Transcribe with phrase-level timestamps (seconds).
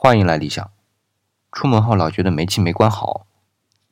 [0.00, 0.70] 欢迎来理想。
[1.50, 3.26] 出门后老觉得煤气没关好，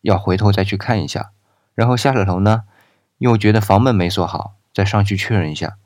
[0.02, 1.32] 要回头再去看一下。
[1.74, 2.62] 然后下了楼呢，
[3.18, 5.78] 又觉得房门没锁好，再上去确认一下。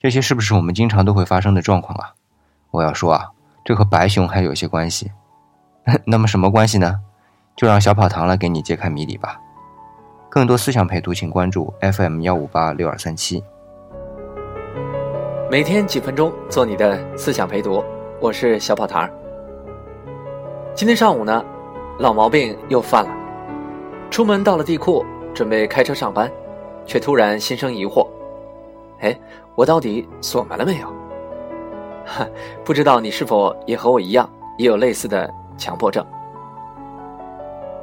[0.00, 2.14] 这些是不是我们经常都会发生的状况啊？
[2.70, 5.12] 我要说啊，这和白熊还有些关系。
[6.06, 7.00] 那么什么关系呢？
[7.54, 9.38] 就让小跑堂来给你揭开谜底吧。
[10.30, 13.44] 更多思想陪读，请关注 FM 幺五八六二三七。
[15.50, 17.84] 每天几分钟，做你的思想陪读。
[18.18, 19.06] 我是小跑堂。
[20.74, 21.44] 今天上午呢，
[21.98, 23.10] 老毛病又犯了。
[24.10, 25.04] 出门到了地库，
[25.34, 26.30] 准备开车上班，
[26.86, 28.06] 却突然心生疑惑：
[29.00, 29.14] 哎，
[29.54, 30.86] 我到底锁门了没有？
[32.06, 32.26] 哈，
[32.64, 36.04] 不知道你是否也和我一样，也有类似的强迫症？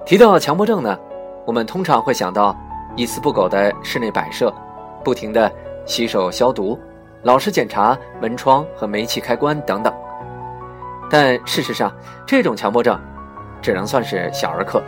[0.03, 0.97] 提到强迫症呢，
[1.45, 2.57] 我们通常会想到
[2.95, 4.51] 一丝不苟的室内摆设，
[5.03, 5.51] 不停的
[5.85, 6.77] 洗手消毒，
[7.21, 9.93] 老是检查门窗和煤气开关等等。
[11.09, 11.91] 但事实上，
[12.25, 12.99] 这种强迫症
[13.61, 14.81] 只能算是小儿科。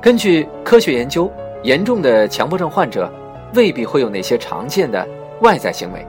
[0.00, 1.30] 根据科学研究，
[1.62, 3.12] 严重的强迫症患者
[3.54, 5.06] 未必会有那些常见的
[5.40, 6.06] 外在行为，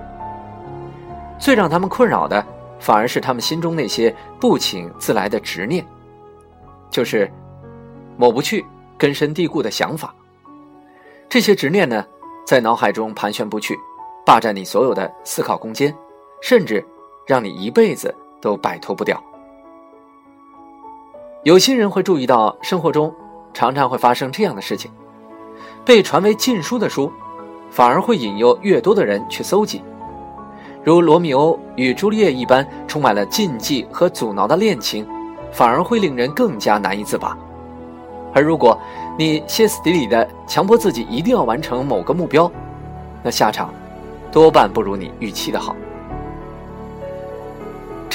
[1.38, 2.45] 最让他们困扰的，
[2.80, 5.86] 反而是他们心中那些不请自来的执念，
[6.89, 7.30] 就是
[8.17, 8.66] 抹不去、
[8.98, 10.14] 根深蒂固的想法。
[11.28, 12.06] 这些执念呢，
[12.45, 13.78] 在脑海中盘旋不去，
[14.26, 15.94] 霸占你所有的思考空间，
[16.42, 16.86] 甚至。
[17.26, 19.22] 让你一辈子都摆脱不掉。
[21.44, 23.14] 有些人会注意到，生活中
[23.54, 24.92] 常常会发生这样的事情：
[25.84, 27.12] 被传为禁书的书，
[27.70, 29.84] 反而会引诱越多的人去搜集。
[30.84, 35.08] 如罗密欧与朱丽叶一般充满了禁忌和阻挠的恋情，
[35.52, 37.38] 反而会令人更加难以自拔。
[38.34, 38.78] 而如果
[39.17, 42.52] 你歇斯底里的强迫自己一定要完成某个目标，
[43.23, 43.73] 那下场
[44.32, 45.76] 多半不如你预期的好。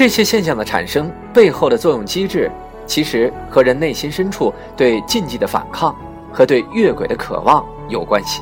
[0.00, 2.50] 这些现象的产生背后的作用机制，
[2.86, 5.94] 其实和人内心深处对禁忌的反抗
[6.32, 8.40] 和对越轨的渴望有关系。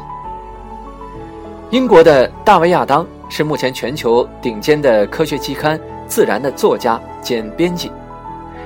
[1.70, 5.76] 英国的大卫·亚当是目前全球顶尖的科学期刊
[6.06, 7.90] 《自然》的作家兼编辑，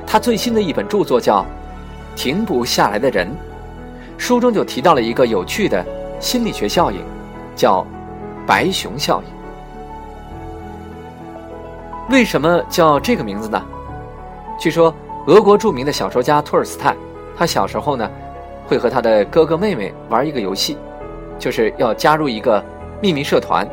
[0.06, 1.40] 他最新的一本著作叫
[2.14, 3.26] 《停不下来的人》，
[4.18, 5.82] 书中就提到了一个有趣的
[6.20, 7.00] 心理学效应，
[7.56, 7.86] 叫
[8.46, 9.32] “白熊效应”。
[12.10, 13.62] 为什么叫这个名字呢？
[14.58, 14.94] 据说，
[15.26, 16.94] 俄国著名的小说家托尔斯泰，
[17.36, 18.10] 他小时候呢，
[18.66, 20.76] 会和他的哥哥妹妹玩一个游戏，
[21.38, 22.62] 就是要加入一个
[23.00, 23.66] 秘密社团，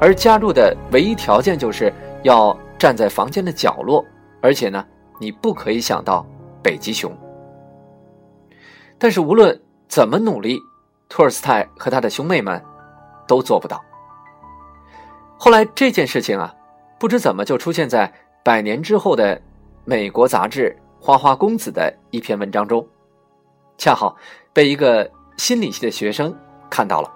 [0.00, 1.92] 而加入的唯一条件就是
[2.22, 4.04] 要站在房间的角落，
[4.42, 4.84] 而且呢，
[5.18, 6.26] 你不可以想到
[6.60, 7.16] 北极熊。
[8.98, 10.60] 但是无论怎么努力，
[11.08, 12.60] 托尔斯泰和他的兄妹们
[13.26, 13.82] 都做不到。
[15.38, 16.52] 后来这件事情啊。
[17.04, 18.10] 不知怎么就出现在
[18.42, 19.38] 百年之后的
[19.84, 22.82] 美国杂志《花花公子》的一篇文章中，
[23.76, 24.16] 恰好
[24.54, 26.34] 被一个心理系的学生
[26.70, 27.12] 看到了。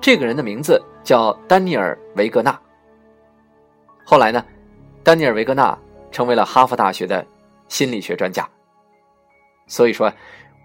[0.00, 2.58] 这个人的名字叫丹尼尔·维格纳。
[4.02, 4.42] 后来呢，
[5.02, 5.78] 丹尼尔·维格纳
[6.10, 7.22] 成为了哈佛大学的
[7.68, 8.48] 心理学专家。
[9.66, 10.10] 所以说，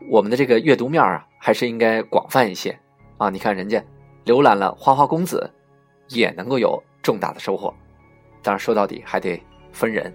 [0.10, 2.80] 我们的这个阅读面啊，还是应该广泛一些
[3.18, 3.30] 啊！
[3.30, 3.84] 你看人家
[4.24, 5.52] 浏览了《花花公子》，
[6.16, 7.74] 也能够有重大的收获。
[8.46, 9.42] 当然，说到底还得
[9.72, 10.14] 分人。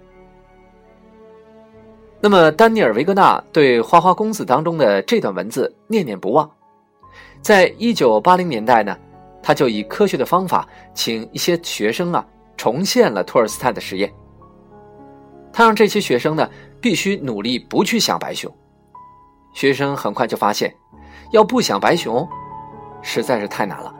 [2.21, 6.49] 那么，丹尼尔·维格纳对《花花公子》当中的这段文字念念不忘。
[7.41, 8.97] 在一九八零年代呢，
[9.43, 12.25] 他就以科学的方法，请一些学生啊
[12.55, 14.09] 重现了托尔斯泰的实验。
[15.51, 16.49] 他让这些学生呢
[16.79, 18.49] 必须努力不去想白熊。
[19.53, 20.73] 学生很快就发现，
[21.33, 22.25] 要不想白熊，
[23.01, 23.93] 实在是太难了。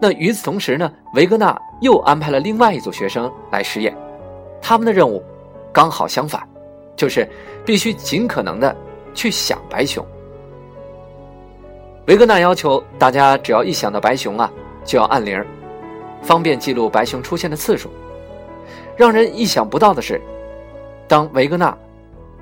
[0.00, 3.96] 那与此同时呢，维格纳又安排了另外一组学生来实验，
[4.60, 5.22] 他们的任务
[5.72, 6.42] 刚好相反，
[6.94, 7.26] 就是
[7.64, 8.76] 必须尽可能的
[9.14, 10.04] 去想白熊。
[12.06, 14.52] 维格纳要求大家只要一想到白熊啊，
[14.84, 15.42] 就要按铃，
[16.20, 17.88] 方便记录白熊出现的次数。
[18.96, 20.20] 让人意想不到的是，
[21.08, 21.74] 当维格纳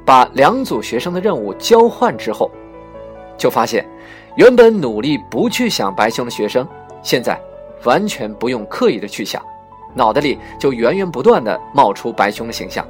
[0.04, 2.50] 把两组学生的任务交换之后，
[3.36, 3.88] 就发现
[4.34, 6.66] 原本努力不去想白熊的学生。
[7.02, 7.38] 现在
[7.84, 9.42] 完全不用刻意的去想，
[9.94, 12.86] 脑袋里就源源不断的冒出白熊的形象，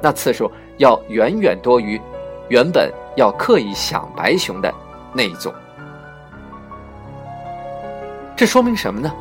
[0.00, 2.00] 那次数要远远多于
[2.48, 4.72] 原本要刻意想白熊的
[5.12, 5.52] 那一组。
[8.34, 9.12] 这说明什么呢？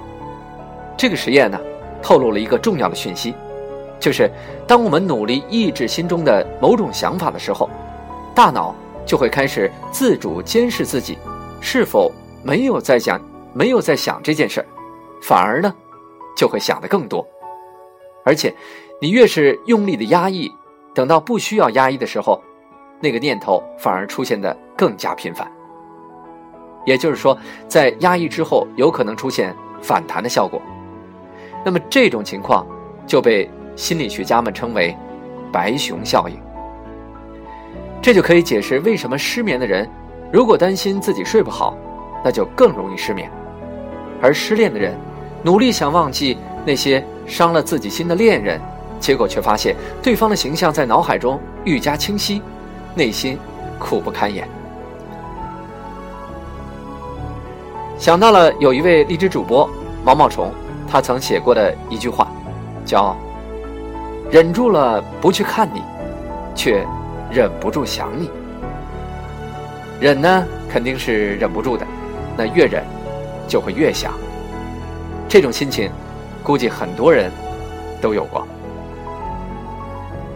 [0.97, 1.59] 这个实验呢，
[2.01, 3.33] 透露了一个重要的讯息，
[3.99, 4.31] 就是
[4.65, 7.69] 当我们努力抑制心中的某种想法的时候，
[8.33, 8.73] 大脑
[9.05, 11.17] 就会开始自主监视自己
[11.61, 12.11] 是否
[12.43, 13.19] 没有在想。
[13.55, 14.67] 没有在想这件事儿，
[15.21, 15.73] 反而呢，
[16.35, 17.25] 就会想的更多，
[18.25, 18.53] 而且
[19.01, 20.51] 你越是用力的压抑，
[20.93, 22.43] 等到不需要压抑的时候，
[22.99, 25.49] 那个念头反而出现的更加频繁。
[26.85, 27.35] 也就是说，
[27.65, 30.61] 在压抑之后，有可能出现反弹的效果。
[31.63, 32.67] 那么这种情况
[33.07, 34.95] 就被心理学家们称为
[35.49, 36.37] “白熊效应”。
[38.03, 39.89] 这就可以解释为什么失眠的人，
[40.31, 41.75] 如果担心自己睡不好，
[42.23, 43.27] 那就更容易失眠；
[44.21, 44.93] 而失恋的人，
[45.43, 48.59] 努力想忘记那些伤了自己心的恋人，
[48.99, 52.41] 结果却发现对方的形象在脑海中愈加清晰，
[52.95, 53.37] 内心
[53.79, 54.47] 苦不堪言。
[57.97, 59.69] 想到了有一位励志主播
[60.03, 60.51] 毛毛虫，
[60.89, 62.27] 他曾写过的一句话，
[62.85, 63.15] 叫
[64.29, 65.81] “忍住了不去看你，
[66.53, 66.85] 却
[67.31, 68.29] 忍不住想你”。
[70.01, 71.87] 忍呢，肯定是忍不住的，
[72.35, 72.83] 那越忍，
[73.47, 74.13] 就会越想。
[75.27, 75.89] 这种心情，
[76.43, 77.31] 估计很多人
[78.01, 78.47] 都有过。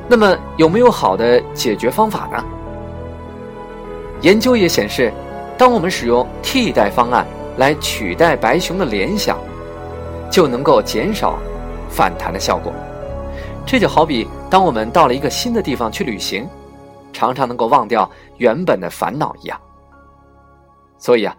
[0.08, 2.44] 那么，有没有好的解决方法呢？
[4.22, 5.14] 研究也显示，
[5.58, 7.26] 当我们使用替代方案。
[7.58, 9.38] 来取代白熊的联想，
[10.32, 11.38] 就能够减少
[11.90, 12.72] 反弹的效果。
[13.66, 16.48] 这就好比当我们到了一个新的地方去旅行，
[17.12, 19.60] 常常能够忘掉原本的烦恼一样。
[20.98, 21.36] 所以啊，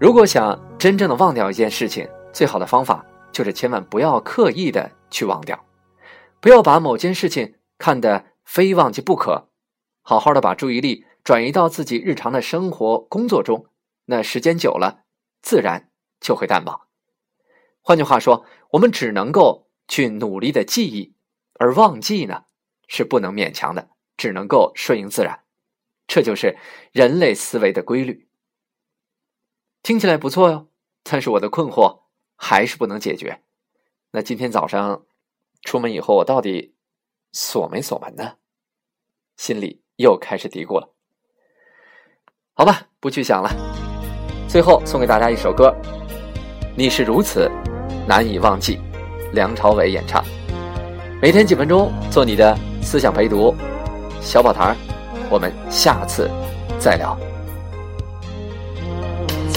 [0.00, 5.64] 如果想真正的忘掉一件事情，最好的方法就是千万不要刻意的去忘掉，
[6.40, 9.48] 不要把某件事情看得非忘记不可，
[10.02, 13.66] 好好的把注意力转移到自己日常的生活工作中。
[14.06, 15.04] 那时间久了。
[15.40, 15.90] 自然
[16.20, 16.80] 就会淡忘。
[17.80, 21.14] 换句话说，我们只能够去努力的记忆，
[21.54, 22.42] 而忘记呢，
[22.88, 25.44] 是不能勉强的，只能够顺应自然。
[26.08, 26.58] 这就是
[26.90, 28.27] 人类思维的规律。
[29.82, 30.68] 听起来不错哟，
[31.02, 32.00] 但是我的困惑
[32.36, 33.42] 还是不能解决。
[34.10, 35.04] 那今天早上
[35.62, 36.74] 出门以后，我到底
[37.32, 38.34] 锁没锁门呢？
[39.36, 40.92] 心里又开始嘀咕了。
[42.54, 43.50] 好吧，不去想了。
[44.48, 45.68] 最后送给大家一首歌，
[46.76, 47.50] 《你是如此
[48.06, 48.76] 难以忘记》，
[49.32, 50.24] 梁朝伟演唱。
[51.22, 53.54] 每天几分钟，做你的思想陪读，
[54.20, 54.76] 小宝台
[55.30, 56.30] 我们下次
[56.80, 57.16] 再聊。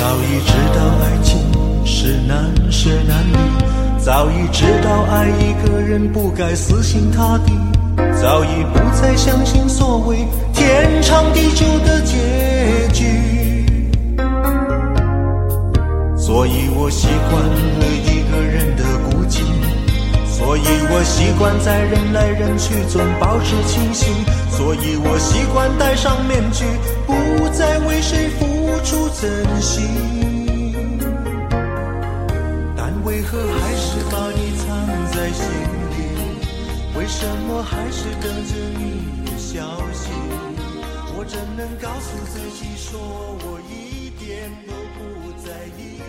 [0.02, 1.38] 早已知道爱情
[1.86, 3.38] 是难舍难离，
[4.04, 7.54] 早已知道爱一个人不该死心塌地，
[8.20, 10.26] 早已不再相信所谓
[10.56, 12.18] 天长地久的结
[12.92, 13.06] 局。
[16.18, 18.11] 所以我习惯了，
[20.42, 24.12] 所以我习惯在人来人去中保持清醒，
[24.50, 26.66] 所以我习惯戴上面具，
[27.06, 29.86] 不再为谁付出真心。
[32.76, 34.66] 但为何还是把你藏
[35.14, 35.46] 在心
[35.94, 36.10] 里？
[36.98, 39.62] 为什么还是等着你的消
[39.94, 40.10] 息？
[41.16, 46.02] 我怎能告诉自己，说我一点都不在意？